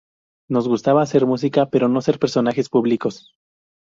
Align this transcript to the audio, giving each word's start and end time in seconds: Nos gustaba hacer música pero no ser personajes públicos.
Nos 0.49 0.67
gustaba 0.67 1.03
hacer 1.03 1.27
música 1.27 1.67
pero 1.67 1.87
no 1.87 2.01
ser 2.01 2.17
personajes 2.17 2.69
públicos. 2.69 3.35